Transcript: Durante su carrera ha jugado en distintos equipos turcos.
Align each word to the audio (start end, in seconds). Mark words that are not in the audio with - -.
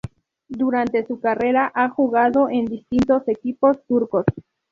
Durante 0.49 1.05
su 1.05 1.19
carrera 1.19 1.71
ha 1.75 1.87
jugado 1.89 2.49
en 2.49 2.65
distintos 2.65 3.21
equipos 3.27 3.77
turcos. 3.87 4.25